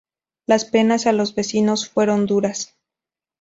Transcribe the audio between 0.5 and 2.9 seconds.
penas a los vencidos fueron duras.